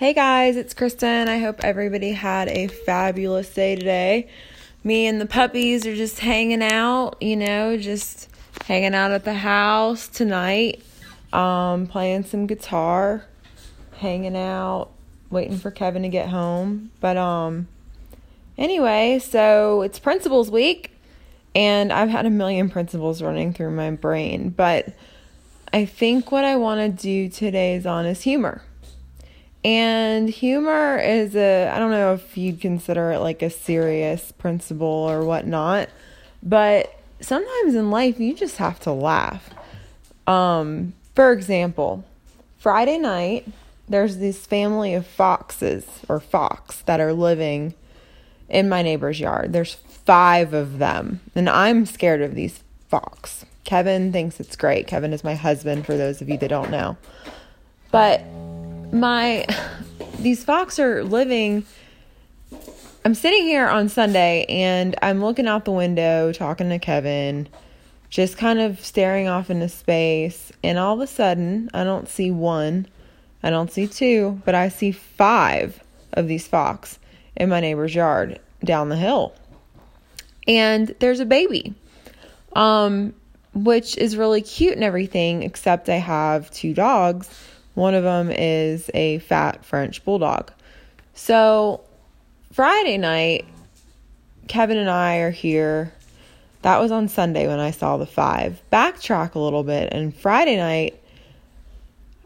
[0.00, 1.28] Hey guys, it's Kristen.
[1.28, 4.28] I hope everybody had a fabulous day today.
[4.82, 8.30] Me and the puppies are just hanging out, you know, just
[8.64, 10.82] hanging out at the house tonight,
[11.34, 13.26] um, playing some guitar,
[13.98, 14.88] hanging out,
[15.28, 16.90] waiting for Kevin to get home.
[17.00, 17.68] But um
[18.56, 20.92] anyway, so it's principles week
[21.54, 24.94] and I've had a million principles running through my brain, but
[25.74, 28.62] I think what I want to do today is on is humor.
[29.64, 34.86] And humor is a, I don't know if you'd consider it like a serious principle
[34.86, 35.90] or whatnot,
[36.42, 39.50] but sometimes in life you just have to laugh.
[40.26, 42.04] Um, for example,
[42.58, 43.46] Friday night,
[43.88, 47.74] there's this family of foxes or fox that are living
[48.48, 49.52] in my neighbor's yard.
[49.52, 53.44] There's five of them, and I'm scared of these fox.
[53.64, 54.86] Kevin thinks it's great.
[54.86, 56.96] Kevin is my husband, for those of you that don't know.
[57.90, 58.24] But
[58.92, 59.46] my
[60.18, 61.64] these fox are living
[63.04, 67.48] I'm sitting here on Sunday and I'm looking out the window talking to Kevin,
[68.10, 72.30] just kind of staring off into space, and all of a sudden, I don't see
[72.30, 72.86] one,
[73.42, 75.82] I don't see two, but I see five
[76.12, 76.98] of these fox
[77.36, 79.34] in my neighbor's yard down the hill.
[80.46, 81.74] And there's a baby.
[82.54, 83.14] Um
[83.52, 87.28] which is really cute and everything, except I have two dogs
[87.80, 90.52] one of them is a fat French bulldog.
[91.14, 91.80] So,
[92.52, 93.46] Friday night,
[94.48, 95.92] Kevin and I are here.
[96.62, 98.60] That was on Sunday when I saw the five.
[98.70, 101.00] Backtrack a little bit, and Friday night,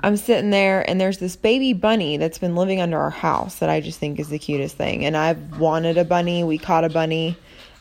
[0.00, 3.70] I'm sitting there, and there's this baby bunny that's been living under our house that
[3.70, 5.06] I just think is the cutest thing.
[5.06, 6.44] And I've wanted a bunny.
[6.44, 7.38] We caught a bunny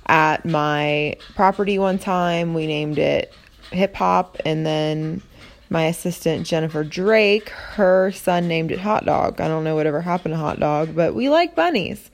[0.08, 2.54] at my property one time.
[2.54, 3.34] We named it
[3.72, 5.22] Hip Hop, and then
[5.70, 9.42] my assistant Jennifer Drake, her son named it Hot Dog.
[9.42, 12.10] I don't know whatever happened to Hot Dog, but we like bunnies.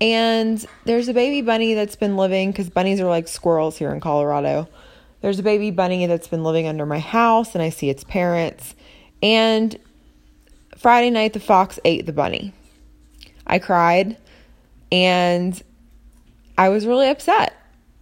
[0.00, 4.00] And there's a baby bunny that's been living because bunnies are like squirrels here in
[4.00, 4.68] Colorado.
[5.20, 8.76] There's a baby bunny that's been living under my house, and I see its parents.
[9.20, 9.76] And
[10.76, 12.52] Friday night, the fox ate the bunny.
[13.44, 14.16] I cried,
[14.92, 15.60] and
[16.56, 17.57] I was really upset.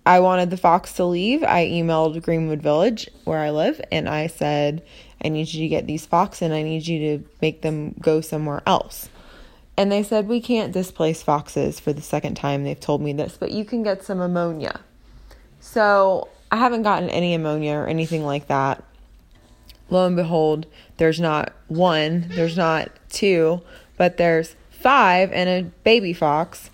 [0.06, 1.42] I wanted the fox to leave.
[1.42, 4.84] I emailed Greenwood Village where I live and I said,
[5.22, 8.20] I need you to get these fox and I need you to make them go
[8.20, 9.08] somewhere else.
[9.76, 12.62] And they said, We can't displace foxes for the second time.
[12.62, 14.80] They've told me this, but you can get some ammonia.
[15.58, 18.84] So I haven't gotten any ammonia or anything like that.
[19.90, 20.66] Lo and behold,
[20.98, 23.60] there's not one, there's not two,
[23.96, 26.70] but there's five and a baby fox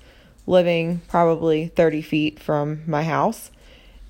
[0.47, 3.50] living probably 30 feet from my house.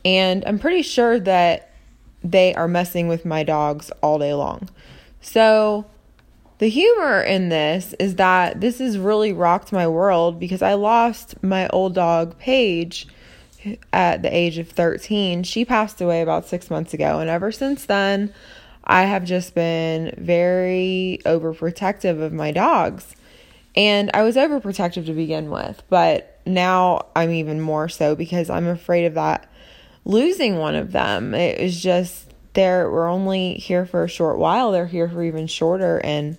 [0.04, 1.70] And I'm pretty sure that
[2.24, 4.68] they are messing with my dogs all day long.
[5.20, 5.86] So,
[6.58, 11.42] the humor in this is that this has really rocked my world because I lost
[11.42, 13.08] my old dog, Paige,
[13.92, 15.42] at the age of 13.
[15.42, 17.18] She passed away about six months ago.
[17.18, 18.32] And ever since then,
[18.84, 23.14] I have just been very overprotective of my dogs.
[23.74, 28.66] And I was overprotective to begin with, but now I'm even more so because I'm
[28.66, 29.50] afraid of that
[30.04, 31.34] losing one of them.
[31.34, 34.72] It was just they're we're only here for a short while.
[34.72, 36.36] They're here for even shorter and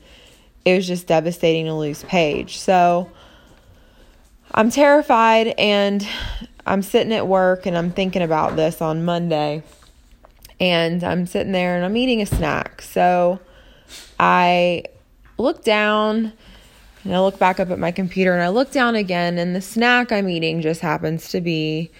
[0.66, 2.60] it was just devastating to lose Paige.
[2.60, 3.10] So
[4.52, 6.08] I'm terrified and
[6.66, 9.64] I'm sitting at work and I'm thinking about this on Monday.
[10.60, 12.82] And I'm sitting there and I'm eating a snack.
[12.82, 13.40] So
[14.20, 14.86] I
[15.38, 16.32] look down
[17.04, 19.62] and I look back up at my computer and I look down again, and the
[19.62, 21.92] snack I'm eating just happens to be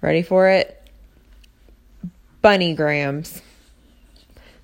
[0.00, 0.78] ready for it
[2.40, 3.40] Bunny Grahams.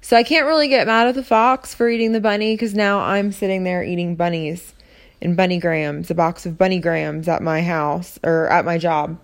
[0.01, 3.01] So I can't really get mad at the fox for eating the bunny because now
[3.01, 4.73] I'm sitting there eating bunnies
[5.21, 9.19] and Bunny Grahams, a box of Bunny Grahams at my house or at my job.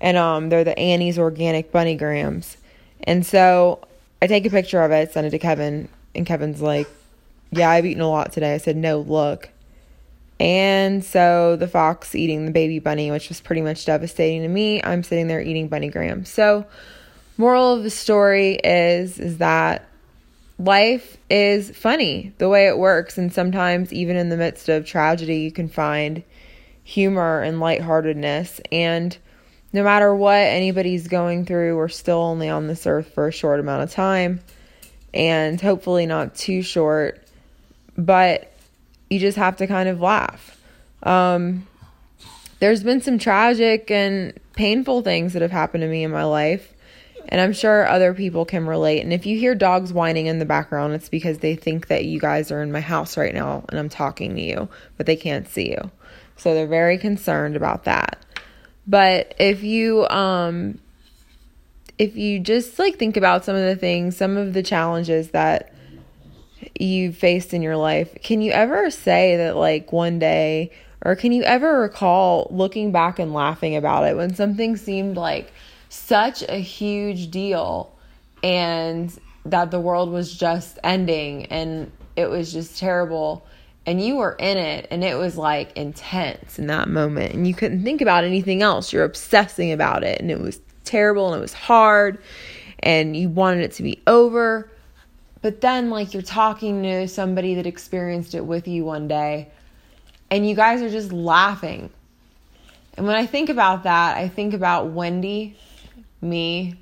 [0.00, 2.56] And um they're the Annie's organic Bunny Grahams.
[3.04, 3.80] And so
[4.20, 6.88] I take a picture of it, send it to Kevin, and Kevin's like,
[7.52, 8.54] Yeah, I've eaten a lot today.
[8.54, 9.50] I said, No, look.
[10.40, 14.82] And so the fox eating the baby bunny, which was pretty much devastating to me.
[14.82, 16.28] I'm sitting there eating Bunny Grahams.
[16.28, 16.66] So
[17.38, 19.88] moral of the story is is that
[20.58, 25.38] life is funny the way it works and sometimes even in the midst of tragedy
[25.38, 26.24] you can find
[26.82, 29.16] humor and lightheartedness and
[29.72, 33.60] no matter what anybody's going through we're still only on this earth for a short
[33.60, 34.40] amount of time
[35.14, 37.24] and hopefully not too short
[37.96, 38.52] but
[39.10, 40.60] you just have to kind of laugh.
[41.02, 41.66] Um,
[42.60, 46.74] there's been some tragic and painful things that have happened to me in my life.
[47.30, 49.02] And I'm sure other people can relate.
[49.02, 52.18] And if you hear dogs whining in the background, it's because they think that you
[52.18, 55.46] guys are in my house right now and I'm talking to you, but they can't
[55.46, 55.90] see you.
[56.36, 58.24] So they're very concerned about that.
[58.86, 60.78] But if you um
[61.98, 65.74] if you just like think about some of the things, some of the challenges that
[66.78, 70.70] you faced in your life, can you ever say that like one day
[71.02, 75.52] or can you ever recall looking back and laughing about it when something seemed like
[75.88, 77.94] such a huge deal
[78.42, 83.46] and that the world was just ending and it was just terrible
[83.86, 87.54] and you were in it and it was like intense in that moment and you
[87.54, 88.92] couldn't think about anything else?
[88.92, 92.18] You're obsessing about it and it was terrible and it was hard
[92.80, 94.70] and you wanted it to be over
[95.42, 99.48] but then like you're talking to somebody that experienced it with you one day
[100.30, 101.90] and you guys are just laughing
[102.96, 105.56] and when i think about that i think about wendy
[106.20, 106.74] me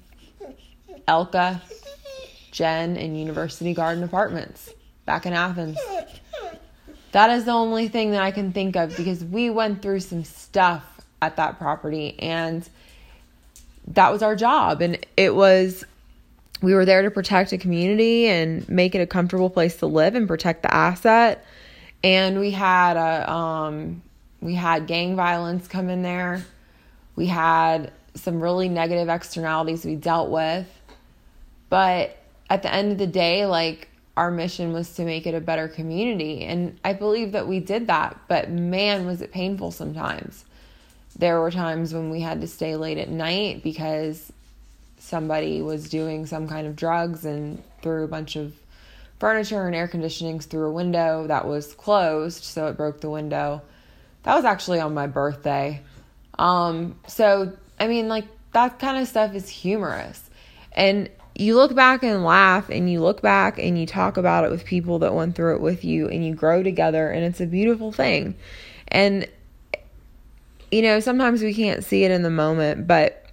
[1.09, 1.61] elka
[2.51, 4.73] jen and university garden apartments
[5.05, 5.79] back in athens
[7.13, 10.25] that is the only thing that i can think of because we went through some
[10.25, 12.69] stuff at that property and
[13.89, 14.83] that was our job.
[14.83, 15.85] And it was,
[16.63, 20.15] we were there to protect a community and make it a comfortable place to live
[20.15, 21.45] and protect the asset.
[22.03, 24.03] And we had a, um,
[24.41, 26.45] we had gang violence come in there.
[27.15, 30.67] We had some really negative externalities we dealt with.
[31.69, 32.17] But
[32.49, 35.69] at the end of the day, like our mission was to make it a better
[35.69, 36.45] community.
[36.45, 38.19] And I believe that we did that.
[38.29, 40.45] But man, was it painful sometimes
[41.19, 44.33] there were times when we had to stay late at night because
[45.07, 48.53] somebody was doing some kind of drugs and threw a bunch of
[49.21, 53.63] furniture and air conditionings through a window that was closed, so it broke the window.
[54.25, 55.81] That was actually on my birthday.
[56.39, 60.29] Um, so, I mean, like, that kind of stuff is humorous.
[60.73, 64.51] And you look back and laugh, and you look back and you talk about it
[64.51, 67.47] with people that went through it with you, and you grow together, and it's a
[67.47, 68.35] beautiful thing.
[68.89, 69.29] And
[70.73, 73.26] you know, sometimes we can't see it in the moment, but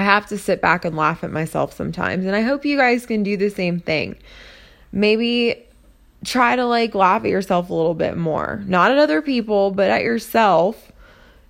[0.00, 2.24] I have to sit back and laugh at myself sometimes.
[2.24, 4.16] And I hope you guys can do the same thing.
[4.92, 5.62] Maybe
[6.24, 8.62] try to like laugh at yourself a little bit more.
[8.66, 10.90] Not at other people, but at yourself.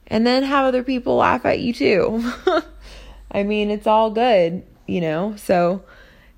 [0.09, 2.33] And then have other people laugh at you too.
[3.31, 5.37] I mean, it's all good, you know?
[5.37, 5.85] So,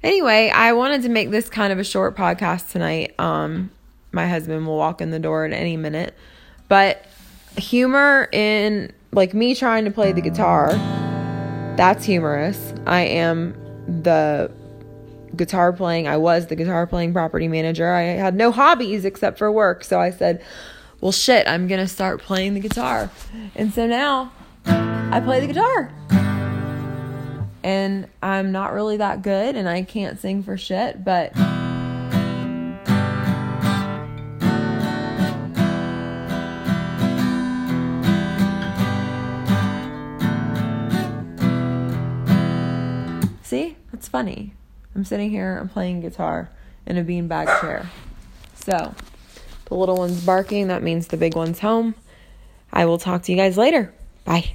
[0.03, 3.19] anyway, I wanted to make this kind of a short podcast tonight.
[3.19, 3.71] Um,
[4.11, 6.15] my husband will walk in the door at any minute.
[6.69, 7.07] But
[7.57, 10.73] humor in like me trying to play the guitar
[11.77, 12.75] that's humorous.
[12.87, 13.55] I am
[14.03, 14.51] the
[15.35, 17.91] guitar playing i was the guitar playing property manager.
[17.91, 19.83] I had no hobbies except for work.
[19.83, 20.45] So i said
[21.01, 23.11] well shit i'm gonna start playing the guitar.
[23.55, 24.33] And so now
[24.67, 25.91] i play the guitar.
[27.65, 31.33] And i'm not really that good and i can't sing for shit but
[43.53, 44.55] It's funny.
[44.95, 46.51] I'm sitting here, I'm playing guitar
[46.87, 47.89] in a beanbag chair.
[48.55, 48.95] So,
[49.67, 50.69] the little one's barking.
[50.69, 51.95] That means the big one's home.
[52.73, 53.93] I will talk to you guys later.
[54.25, 54.55] Bye.